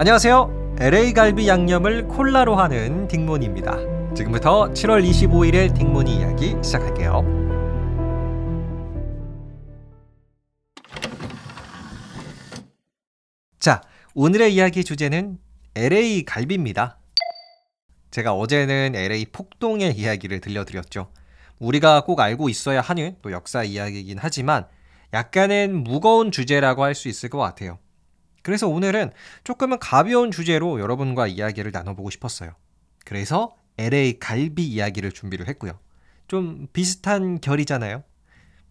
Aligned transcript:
안녕하세요. 0.00 0.76
LA 0.80 1.12
갈비 1.12 1.46
양념을 1.46 2.08
콜라로 2.08 2.56
하는 2.56 3.06
딩몬입니다. 3.06 4.14
지금부터 4.14 4.70
7월 4.70 5.06
25일의 5.06 5.76
딩몬이 5.76 6.16
이야기 6.16 6.56
시작할게요. 6.64 7.22
자, 13.58 13.82
오늘의 14.14 14.54
이야기 14.54 14.84
주제는 14.84 15.36
LA 15.74 16.24
갈비입니다. 16.24 16.98
제가 18.10 18.32
어제는 18.32 18.94
LA 18.94 19.26
폭동의 19.26 19.98
이야기를 19.98 20.40
들려드렸죠. 20.40 21.12
우리가 21.58 22.04
꼭 22.04 22.20
알고 22.20 22.48
있어야 22.48 22.80
하는 22.80 23.16
또 23.20 23.32
역사 23.32 23.64
이야기이긴 23.64 24.16
하지만 24.18 24.66
약간은 25.12 25.84
무거운 25.84 26.30
주제라고 26.32 26.84
할 26.84 26.94
수 26.94 27.08
있을 27.08 27.28
것 27.28 27.36
같아요. 27.36 27.78
그래서 28.42 28.68
오늘은 28.68 29.12
조금은 29.44 29.78
가벼운 29.78 30.30
주제로 30.30 30.80
여러분과 30.80 31.26
이야기를 31.26 31.72
나눠보고 31.72 32.10
싶었어요. 32.10 32.52
그래서 33.04 33.54
LA 33.78 34.18
갈비 34.18 34.64
이야기를 34.66 35.12
준비를 35.12 35.48
했고요. 35.48 35.78
좀 36.28 36.68
비슷한 36.72 37.40
결이잖아요. 37.40 38.02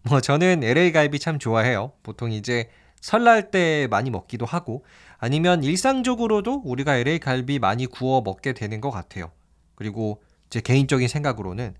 뭐 0.02 0.20
저는 0.20 0.62
LA 0.64 0.92
갈비 0.92 1.18
참 1.18 1.38
좋아해요. 1.38 1.92
보통 2.02 2.32
이제 2.32 2.70
설날 3.00 3.50
때 3.50 3.86
많이 3.90 4.10
먹기도 4.10 4.46
하고 4.46 4.84
아니면 5.18 5.64
일상적으로도 5.64 6.62
우리가 6.64 6.96
LA 6.96 7.18
갈비 7.18 7.58
많이 7.58 7.86
구워 7.86 8.22
먹게 8.22 8.52
되는 8.52 8.80
것 8.80 8.90
같아요. 8.90 9.30
그리고 9.74 10.22
제 10.48 10.60
개인적인 10.60 11.08
생각으로는 11.08 11.74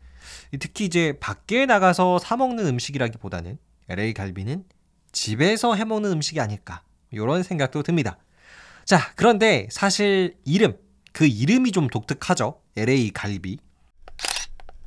특히 0.58 0.84
이제 0.84 1.16
밖에 1.20 1.66
나가서 1.66 2.18
사 2.18 2.36
먹는 2.36 2.66
음식이라기보다는 2.66 3.58
LA 3.88 4.12
갈비는 4.12 4.64
집에서 5.12 5.74
해 5.74 5.84
먹는 5.84 6.12
음식이 6.12 6.40
아닐까 6.40 6.82
이런 7.10 7.42
생각도 7.42 7.82
듭니다. 7.82 8.18
자, 8.84 9.12
그런데 9.16 9.68
사실 9.70 10.36
이름, 10.44 10.76
그 11.12 11.26
이름이 11.26 11.72
좀 11.72 11.88
독특하죠. 11.88 12.60
LA 12.76 13.10
갈비. 13.10 13.58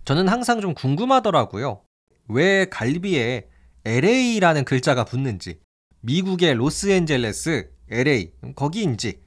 저는 0.06 0.28
항상 0.28 0.62
좀 0.62 0.74
궁금하더라고요. 0.74 1.82
왜 2.28 2.66
갈비에 2.66 3.48
LA라는 3.86 4.66
글자가 4.66 5.06
붙는지. 5.06 5.60
미국의 6.02 6.56
로스앤젤레스, 6.56 7.72
LA, 7.90 8.34
거기인지. 8.56 9.22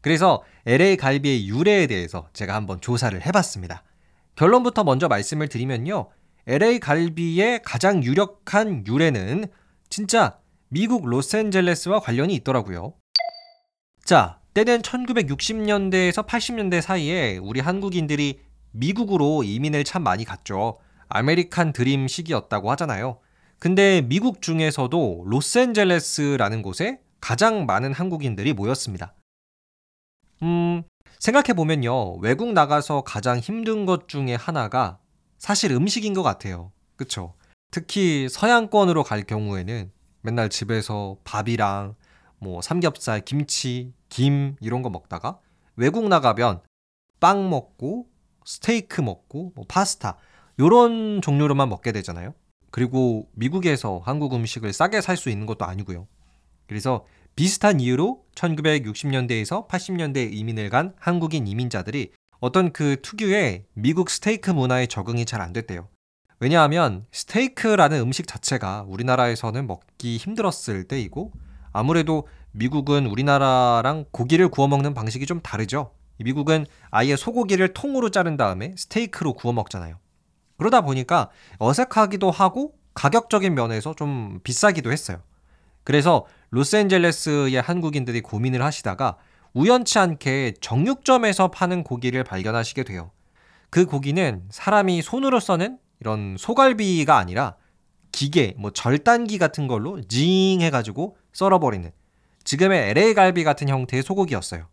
그래서 0.00 0.42
LA 0.66 0.96
갈비의 0.96 1.48
유래에 1.48 1.86
대해서 1.86 2.28
제가 2.32 2.54
한번 2.54 2.80
조사를 2.80 3.24
해봤습니다. 3.24 3.84
결론부터 4.36 4.84
먼저 4.84 5.08
말씀을 5.08 5.48
드리면요. 5.48 6.10
LA 6.46 6.80
갈비의 6.80 7.62
가장 7.64 8.02
유력한 8.02 8.86
유래는 8.86 9.46
진짜 9.90 10.38
미국 10.70 11.06
로스앤젤레스와 11.06 12.00
관련이 12.00 12.34
있더라고요. 12.36 12.94
자, 14.04 14.40
때는 14.54 14.82
1960년대에서 14.82 16.26
80년대 16.26 16.80
사이에 16.80 17.38
우리 17.38 17.60
한국인들이 17.60 18.40
미국으로 18.72 19.44
이민을 19.44 19.84
참 19.84 20.02
많이 20.02 20.24
갔죠. 20.24 20.78
아메리칸 21.08 21.72
드림 21.72 22.06
시기였다고 22.06 22.70
하잖아요. 22.72 23.18
근데 23.58 24.02
미국 24.02 24.42
중에서도 24.42 25.24
로스앤젤레스라는 25.26 26.62
곳에 26.62 27.00
가장 27.20 27.66
많은 27.66 27.92
한국인들이 27.92 28.52
모였습니다. 28.52 29.14
음, 30.42 30.82
생각해보면요. 31.18 32.18
외국 32.18 32.52
나가서 32.52 33.02
가장 33.02 33.38
힘든 33.38 33.86
것 33.86 34.06
중에 34.06 34.34
하나가 34.34 34.98
사실 35.38 35.72
음식인 35.72 36.14
것 36.14 36.22
같아요. 36.22 36.72
그쵸? 36.96 37.34
특히 37.70 38.28
서양권으로 38.28 39.02
갈 39.02 39.22
경우에는 39.22 39.90
맨날 40.28 40.50
집에서 40.50 41.16
밥이랑 41.24 41.94
뭐 42.38 42.60
삼겹살, 42.60 43.22
김치, 43.22 43.94
김 44.10 44.56
이런 44.60 44.82
거 44.82 44.90
먹다가 44.90 45.38
외국 45.74 46.06
나가면 46.06 46.60
빵 47.18 47.48
먹고 47.48 48.08
스테이크 48.44 49.00
먹고 49.00 49.52
뭐 49.54 49.64
파스타 49.66 50.18
요런 50.60 51.22
종류로만 51.22 51.70
먹게 51.70 51.92
되잖아요. 51.92 52.34
그리고 52.70 53.30
미국에서 53.32 54.02
한국 54.04 54.34
음식을 54.34 54.74
싸게 54.74 55.00
살 55.00 55.16
수 55.16 55.30
있는 55.30 55.46
것도 55.46 55.64
아니고요. 55.64 56.06
그래서 56.66 57.06
비슷한 57.34 57.80
이유로 57.80 58.24
1960년대에서 58.34 59.66
80년대에 59.66 60.30
이민을 60.30 60.68
간 60.68 60.94
한국인 60.98 61.46
이민자들이 61.46 62.12
어떤 62.40 62.72
그 62.74 63.00
특유의 63.00 63.64
미국 63.72 64.10
스테이크 64.10 64.50
문화에 64.50 64.86
적응이 64.86 65.24
잘 65.24 65.40
안 65.40 65.54
됐대요. 65.54 65.88
왜냐하면 66.40 67.04
스테이크라는 67.10 68.00
음식 68.00 68.26
자체가 68.26 68.84
우리나라에서는 68.88 69.66
먹기 69.66 70.18
힘들었을 70.18 70.84
때이고 70.84 71.32
아무래도 71.72 72.28
미국은 72.52 73.06
우리나라랑 73.06 74.06
고기를 74.12 74.48
구워 74.48 74.68
먹는 74.68 74.94
방식이 74.94 75.26
좀 75.26 75.40
다르죠. 75.40 75.92
미국은 76.18 76.66
아예 76.90 77.16
소고기를 77.16 77.74
통으로 77.74 78.10
자른 78.10 78.36
다음에 78.36 78.74
스테이크로 78.76 79.34
구워 79.34 79.52
먹잖아요. 79.52 79.96
그러다 80.56 80.80
보니까 80.80 81.30
어색하기도 81.58 82.30
하고 82.30 82.74
가격적인 82.94 83.54
면에서 83.54 83.94
좀 83.94 84.40
비싸기도 84.42 84.90
했어요. 84.90 85.22
그래서 85.84 86.26
로스앤젤레스의 86.50 87.60
한국인들이 87.60 88.20
고민을 88.20 88.62
하시다가 88.62 89.16
우연치 89.54 89.98
않게 89.98 90.54
정육점에서 90.60 91.48
파는 91.48 91.84
고기를 91.84 92.24
발견하시게 92.24 92.84
돼요. 92.84 93.10
그 93.70 93.86
고기는 93.86 94.42
사람이 94.50 95.02
손으로 95.02 95.40
써는 95.40 95.78
이런 96.00 96.36
소갈비가 96.38 97.16
아니라 97.16 97.56
기계, 98.12 98.54
뭐 98.56 98.70
절단기 98.70 99.38
같은 99.38 99.66
걸로 99.66 100.00
징 100.02 100.60
해가지고 100.60 101.16
썰어버리는 101.32 101.90
지금의 102.44 102.90
LA 102.90 103.14
갈비 103.14 103.44
같은 103.44 103.68
형태의 103.68 104.02
소고기였어요. 104.02 104.66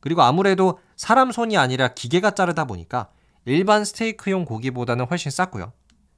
그리고 0.00 0.22
아무래도 0.22 0.78
사람 0.96 1.32
손이 1.32 1.56
아니라 1.56 1.88
기계가 1.88 2.30
자르다 2.30 2.66
보니까 2.66 3.10
일반 3.44 3.84
스테이크용 3.84 4.44
고기보다는 4.44 5.06
훨씬 5.06 5.30
쌌고요. 5.30 5.72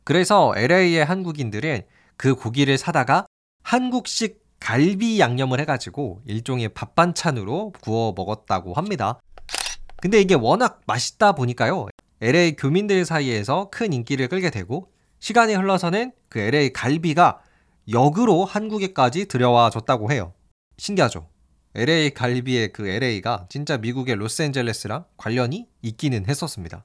그래서 0.04 0.52
LA의 0.56 1.04
한국인들은 1.04 1.82
그 2.16 2.34
고기를 2.34 2.76
사다가 2.76 3.26
한국식 3.62 4.44
갈비 4.60 5.18
양념을 5.20 5.58
해가지고 5.60 6.20
일종의 6.26 6.70
밥 6.70 6.94
반찬으로 6.94 7.72
구워 7.80 8.12
먹었다고 8.14 8.74
합니다. 8.74 9.18
근데 9.96 10.20
이게 10.20 10.34
워낙 10.34 10.80
맛있다 10.86 11.32
보니까요. 11.32 11.88
LA 12.22 12.56
교민들 12.56 13.06
사이에서 13.06 13.70
큰 13.70 13.94
인기를 13.94 14.28
끌게 14.28 14.50
되고 14.50 14.92
시간이 15.20 15.54
흘러서는 15.54 16.12
그 16.28 16.38
LA 16.38 16.72
갈비가 16.72 17.40
역으로 17.90 18.44
한국에까지 18.44 19.26
들여와 19.26 19.70
줬다고 19.70 20.12
해요. 20.12 20.34
신기하죠? 20.76 21.28
LA 21.74 22.10
갈비의 22.10 22.72
그 22.72 22.86
LA가 22.86 23.46
진짜 23.48 23.78
미국의 23.78 24.16
로스앤젤레스랑 24.16 25.04
관련이 25.16 25.66
있기는 25.82 26.26
했었습니다. 26.28 26.84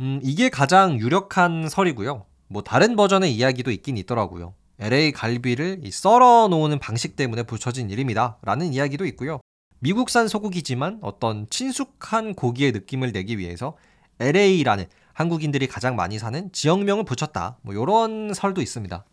음, 0.00 0.18
이게 0.22 0.48
가장 0.48 0.98
유력한 0.98 1.68
설이고요. 1.68 2.24
뭐 2.48 2.62
다른 2.62 2.96
버전의 2.96 3.32
이야기도 3.32 3.70
있긴 3.70 3.96
있더라고요. 3.96 4.54
LA 4.80 5.12
갈비를 5.12 5.82
썰어 5.88 6.48
놓는 6.48 6.80
방식 6.80 7.14
때문에 7.14 7.44
붙여진 7.44 7.90
이름이다 7.90 8.38
라는 8.42 8.72
이야기도 8.72 9.04
있고요. 9.06 9.40
미국산 9.80 10.26
소고기지만 10.26 10.98
어떤 11.02 11.48
친숙한 11.50 12.34
고기의 12.34 12.72
느낌을 12.72 13.12
내기 13.12 13.38
위해서 13.38 13.76
LA라는 14.20 14.86
한국인들이 15.14 15.66
가장 15.66 15.96
많이 15.96 16.18
사는 16.18 16.50
지역명을 16.52 17.04
붙였다. 17.04 17.58
뭐 17.62 17.74
이런 17.74 18.32
설도 18.34 18.60
있습니다. 18.62 19.04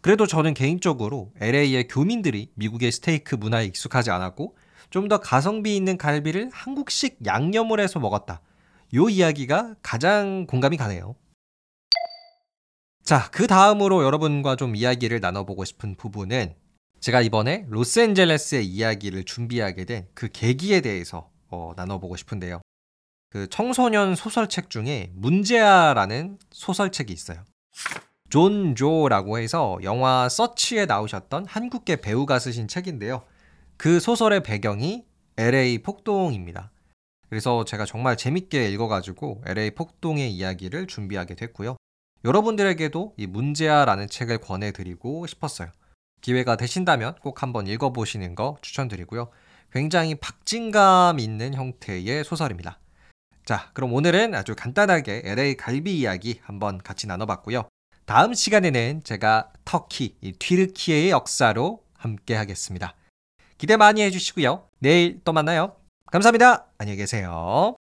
그래도 0.00 0.26
저는 0.26 0.54
개인적으로 0.54 1.32
LA의 1.40 1.88
교민들이 1.88 2.50
미국의 2.54 2.90
스테이크 2.92 3.34
문화에 3.36 3.64
익숙하지 3.66 4.10
않았고 4.10 4.56
좀 4.90 5.08
더 5.08 5.18
가성비 5.18 5.74
있는 5.76 5.96
갈비를 5.96 6.50
한국식 6.52 7.18
양념을 7.24 7.80
해서 7.80 7.98
먹었다. 7.98 8.40
요 8.94 9.08
이야기가 9.08 9.76
가장 9.82 10.46
공감이 10.46 10.76
가네요. 10.76 11.14
자, 13.02 13.28
그 13.32 13.46
다음으로 13.46 14.04
여러분과 14.04 14.56
좀 14.56 14.76
이야기를 14.76 15.20
나눠보고 15.20 15.64
싶은 15.64 15.94
부분은 15.96 16.54
제가 17.00 17.20
이번에 17.22 17.64
로스앤젤레스의 17.68 18.66
이야기를 18.66 19.24
준비하게 19.24 19.84
된 19.86 20.06
그 20.14 20.28
계기에 20.30 20.82
대해서 20.82 21.30
어, 21.48 21.72
나눠보고 21.76 22.16
싶은데요. 22.16 22.60
그 23.32 23.48
청소년 23.48 24.14
소설책 24.14 24.68
중에 24.68 25.10
문제아라는 25.14 26.36
소설책이 26.50 27.14
있어요. 27.14 27.42
존 28.28 28.76
조라고 28.76 29.38
해서 29.38 29.78
영화 29.82 30.28
서치에 30.28 30.84
나오셨던 30.84 31.46
한국계 31.46 32.02
배우가 32.02 32.38
쓰신 32.38 32.68
책인데요. 32.68 33.24
그 33.78 34.00
소설의 34.00 34.42
배경이 34.42 35.06
LA 35.38 35.78
폭동입니다. 35.78 36.72
그래서 37.30 37.64
제가 37.64 37.86
정말 37.86 38.18
재밌게 38.18 38.68
읽어가지고 38.68 39.44
LA 39.46 39.70
폭동의 39.70 40.30
이야기를 40.30 40.86
준비하게 40.86 41.34
됐고요. 41.34 41.78
여러분들에게도 42.26 43.14
이 43.16 43.26
문제아라는 43.26 44.08
책을 44.08 44.38
권해드리고 44.42 45.26
싶었어요. 45.26 45.70
기회가 46.20 46.56
되신다면 46.56 47.14
꼭 47.22 47.42
한번 47.42 47.66
읽어보시는 47.66 48.34
거 48.34 48.58
추천드리고요. 48.60 49.30
굉장히 49.72 50.16
박진감 50.16 51.18
있는 51.18 51.54
형태의 51.54 52.24
소설입니다. 52.24 52.81
자, 53.44 53.70
그럼 53.72 53.92
오늘은 53.92 54.34
아주 54.34 54.54
간단하게 54.56 55.22
LA 55.24 55.56
갈비 55.56 55.98
이야기 55.98 56.40
한번 56.42 56.78
같이 56.78 57.06
나눠봤고요. 57.06 57.68
다음 58.04 58.34
시간에는 58.34 59.02
제가 59.04 59.52
터키, 59.64 60.16
튀르키예의 60.38 61.10
역사로 61.10 61.82
함께 61.96 62.34
하겠습니다. 62.34 62.94
기대 63.58 63.76
많이 63.76 64.02
해주시고요. 64.02 64.68
내일 64.78 65.20
또 65.24 65.32
만나요. 65.32 65.76
감사합니다. 66.10 66.66
안녕히 66.78 66.98
계세요. 66.98 67.76